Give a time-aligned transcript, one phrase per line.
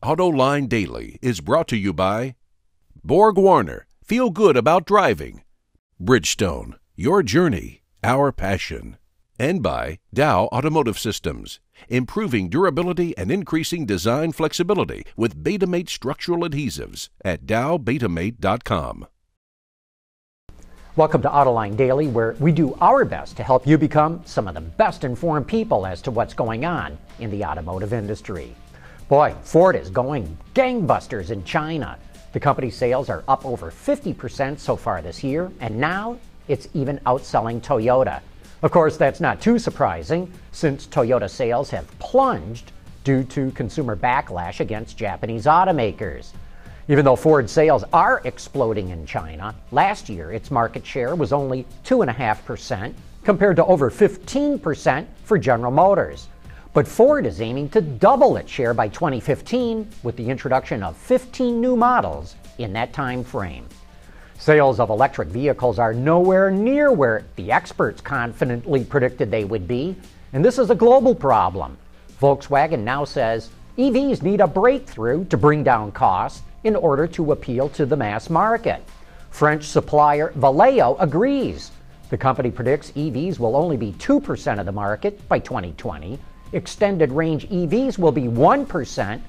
[0.00, 2.36] AutoLine Daily is brought to you by
[3.02, 5.42] Borg Warner, feel good about driving.
[6.00, 8.96] Bridgestone, your journey, our passion.
[9.40, 11.58] And by Dow Automotive Systems,
[11.88, 19.08] improving durability and increasing design flexibility with Betamate structural adhesives at dowbetamate.com.
[20.94, 24.54] Welcome to Autoline Daily, where we do our best to help you become some of
[24.54, 28.54] the best informed people as to what's going on in the automotive industry.
[29.08, 31.96] Boy, Ford is going gangbusters in China.
[32.34, 36.98] The company's sales are up over 50% so far this year, and now it's even
[37.06, 38.20] outselling Toyota.
[38.60, 44.60] Of course, that's not too surprising since Toyota sales have plunged due to consumer backlash
[44.60, 46.32] against Japanese automakers.
[46.88, 51.64] Even though Ford sales are exploding in China, last year its market share was only
[51.84, 52.92] 2.5%
[53.24, 56.28] compared to over 15% for General Motors.
[56.74, 61.60] But Ford is aiming to double its share by 2015 with the introduction of 15
[61.60, 63.66] new models in that time frame.
[64.38, 69.96] Sales of electric vehicles are nowhere near where the experts confidently predicted they would be,
[70.32, 71.76] and this is a global problem.
[72.20, 77.68] Volkswagen now says EVs need a breakthrough to bring down costs in order to appeal
[77.70, 78.84] to the mass market.
[79.30, 81.70] French supplier Valeo agrees.
[82.10, 86.18] The company predicts EVs will only be 2% of the market by 2020
[86.52, 89.20] extended range EVs will be 1%,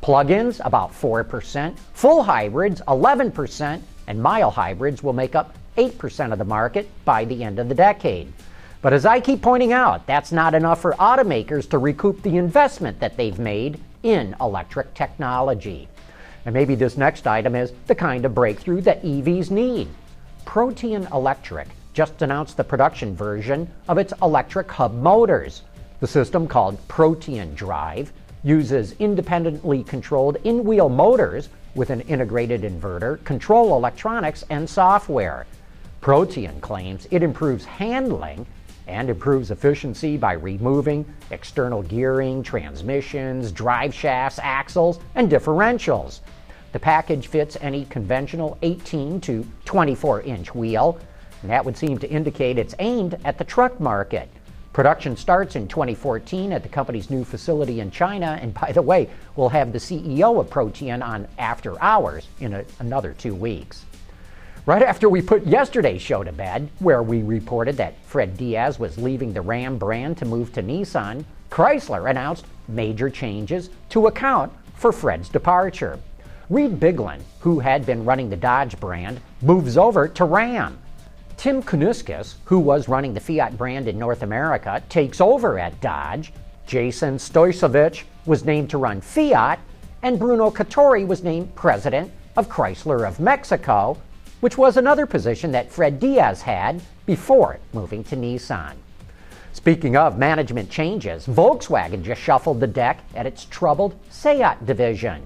[0.00, 6.38] plug ins about 4%, full hybrids 11%, and mild hybrids will make up 8% of
[6.38, 8.32] the market by the end of the decade.
[8.82, 13.00] But as I keep pointing out, that's not enough for automakers to recoup the investment
[13.00, 15.88] that they've made in electric technology.
[16.44, 19.88] And maybe this next item is the kind of breakthrough that EVs need.
[20.44, 25.62] Protean Electric just announced the production version of its electric hub motors.
[26.00, 33.22] The system, called Protean Drive, uses independently controlled in wheel motors with an integrated inverter,
[33.24, 35.46] control electronics, and software.
[36.00, 38.44] Protean claims it improves handling
[38.86, 46.20] and improves efficiency by removing external gearing, transmissions, drive shafts, axles, and differentials.
[46.72, 50.98] The package fits any conventional 18 to 24 inch wheel,
[51.40, 54.28] and that would seem to indicate it's aimed at the truck market.
[54.74, 58.36] Production starts in 2014 at the company's new facility in China.
[58.42, 62.64] And by the way, we'll have the CEO of Protean on after hours in a,
[62.80, 63.84] another two weeks.
[64.66, 68.98] Right after we put yesterday's show to bed, where we reported that Fred Diaz was
[68.98, 74.90] leaving the Ram brand to move to Nissan, Chrysler announced major changes to account for
[74.90, 76.00] Fred's departure.
[76.50, 80.78] Reid Bigland, who had been running the Dodge brand, moves over to Ram.
[81.36, 86.32] Tim Kuniskis, who was running the Fiat brand in North America, takes over at Dodge.
[86.66, 89.58] Jason Stoicevich was named to run Fiat,
[90.02, 93.98] and Bruno Cattori was named president of Chrysler of Mexico,
[94.40, 98.74] which was another position that Fred Diaz had before moving to Nissan.
[99.52, 105.22] Speaking of management changes, Volkswagen just shuffled the deck at its troubled Seat division.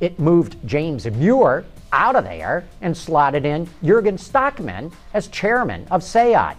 [0.00, 6.02] It moved James Muir out of there and slotted in Jurgen Stackmann as chairman of
[6.02, 6.56] SEAT.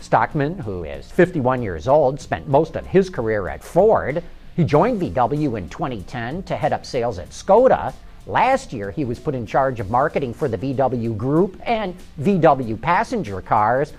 [0.00, 4.22] Stackmann, who is 51 years old, spent most of his career at Ford.
[4.56, 7.92] He joined VW in 2010 to head up sales at Skoda.
[8.26, 12.80] Last year, he was put in charge of marketing for the VW Group and VW
[12.80, 13.92] passenger cars.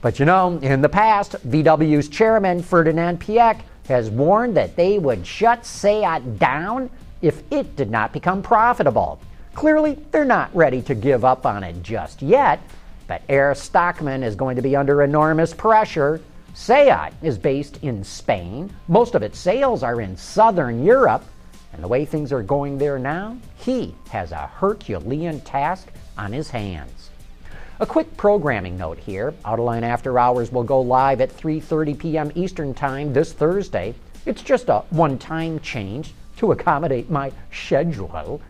[0.00, 5.26] But you know, in the past, VW's chairman, Ferdinand Piëch, has warned that they would
[5.26, 6.90] shut SEAT down
[7.20, 9.20] if it did not become profitable.
[9.58, 12.60] Clearly, they're not ready to give up on it just yet,
[13.08, 16.20] but Herr Stackmann is going to be under enormous pressure.
[16.54, 18.72] SEAT is based in Spain.
[18.86, 21.24] Most of its sales are in southern Europe.
[21.72, 26.50] And the way things are going there now, he has a Herculean task on his
[26.50, 27.10] hands.
[27.80, 29.32] A quick programming note here.
[29.44, 32.32] Autoline After Hours will go live at 3:30 p.m.
[32.36, 33.96] Eastern Time this Thursday.
[34.24, 38.40] It's just a one-time change to accommodate my schedule.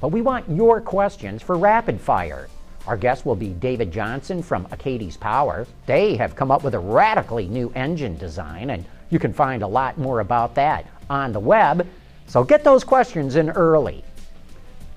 [0.00, 2.48] But we want your questions for rapid fire.
[2.86, 5.66] Our guest will be David Johnson from Achates Power.
[5.86, 9.66] They have come up with a radically new engine design, and you can find a
[9.66, 11.86] lot more about that on the web.
[12.26, 14.04] So get those questions in early.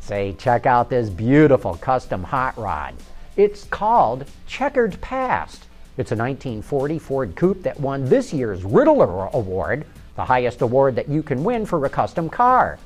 [0.02, 2.96] Say, check out this beautiful custom hot rod.
[3.38, 5.66] It's called Checkered Past.
[5.98, 9.86] It's a 1940 Ford Coupe that won this year's Ridler Award,
[10.16, 12.80] the highest award that you can win for a custom car.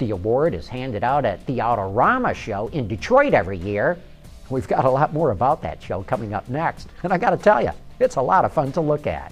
[0.00, 3.98] The award is handed out at the Autorama show in Detroit every year.
[4.48, 6.88] We've got a lot more about that show coming up next.
[7.02, 9.30] And I got to tell you, it's a lot of fun to look at.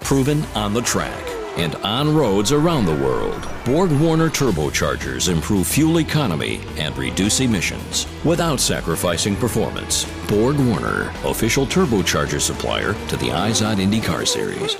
[0.00, 1.22] Proven on the track.
[1.56, 3.46] and on roads around the world.
[3.64, 10.06] Borg Warner turbochargers improve fuel economy and reduce emissions without sacrificing performance.
[10.28, 14.76] Borg Warner, official turbocharger supplier to the Izod IndyCar Series.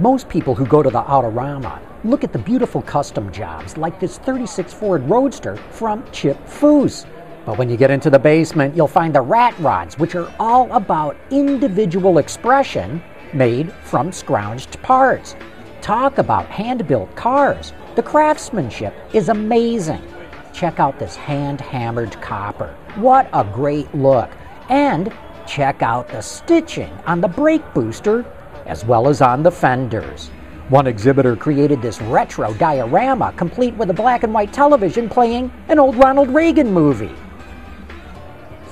[0.00, 4.16] Most people who go to the Autorama look at the beautiful custom jobs like this
[4.18, 7.04] 36 Ford Roadster from Chip Foose.
[7.44, 10.70] But when you get into the basement, you'll find the rat rods, which are all
[10.72, 13.02] about individual expression
[13.32, 15.34] made from scrounged parts.
[15.80, 17.72] Talk about hand built cars.
[17.96, 20.06] The craftsmanship is amazing.
[20.52, 22.72] Check out this hand hammered copper.
[22.94, 24.30] What a great look.
[24.68, 25.12] And
[25.44, 28.24] check out the stitching on the brake booster
[28.68, 30.28] as well as on the fenders.
[30.68, 35.78] One exhibitor created this retro diorama complete with a black and white television playing an
[35.78, 37.14] old Ronald Reagan movie.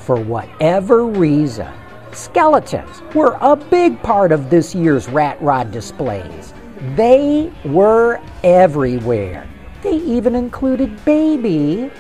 [0.04, 1.72] For whatever reason,
[2.12, 6.52] skeletons were a big part of this year's Rat Rod displays.
[6.94, 9.48] They were everywhere.
[9.82, 11.90] They even included Baby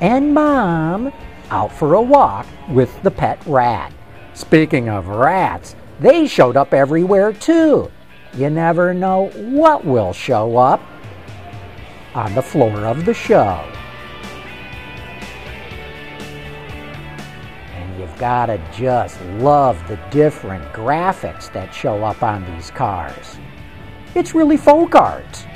[0.00, 1.12] and Mom
[1.50, 3.92] out for a walk with the pet rat.
[4.34, 7.90] Speaking of rats, they showed up everywhere too.
[8.34, 10.80] You never know what will show up
[12.14, 13.64] on the floor of the show.
[17.74, 23.38] And you've got to just love the different graphics that show up on these cars.
[24.14, 25.46] It's really folk art.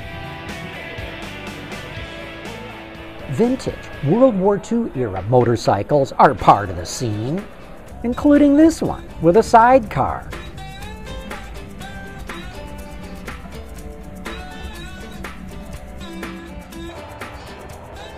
[3.31, 3.75] Vintage
[4.05, 7.43] World War II era motorcycles are part of the scene
[8.03, 10.29] including this one with a sidecar.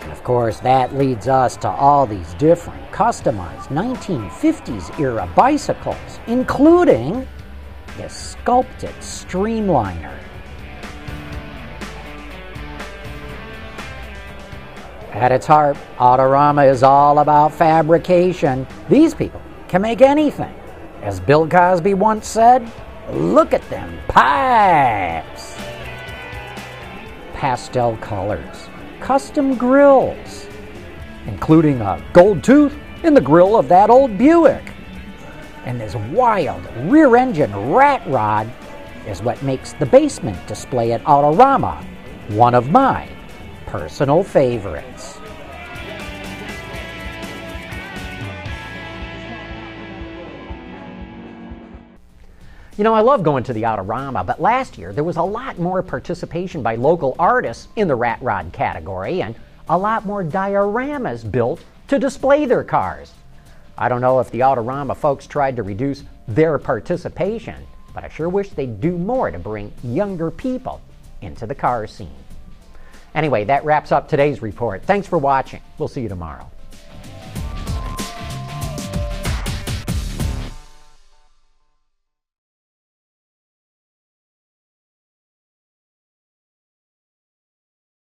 [0.02, 7.28] And of course, that leads us to all these different customized 1950s era bicycles, including
[7.98, 10.18] the sculpted Streamliner.
[15.12, 18.68] At its heart, Autorama is all about fabrication.
[18.90, 20.54] These people can make anything.
[21.02, 22.70] As Bill Cosby once said,
[23.12, 25.56] look at them pipes.
[27.34, 28.70] Pastel colors,
[29.00, 30.48] custom grills,
[31.28, 34.72] including a gold tooth in the grill of that old Buick.
[35.66, 38.52] And this wild rear engine rat rod
[39.08, 41.84] is what makes the basement display at Autorama
[42.30, 43.08] one of my
[43.68, 45.20] personal favorites.
[52.78, 55.58] You know, I love going to the Autorama, but last year there was a lot
[55.58, 59.34] more participation by local artists in the Rat Rod category and
[59.70, 63.14] a lot more dioramas built to display their cars.
[63.78, 68.28] I don't know if the Autorama folks tried to reduce their participation, but I sure
[68.28, 70.82] wish they'd do more to bring younger people
[71.22, 72.10] into the car scene.
[73.14, 74.84] Anyway, that wraps up today's report.
[74.84, 75.62] Thanks for watching.
[75.78, 76.52] We'll see you tomorrow.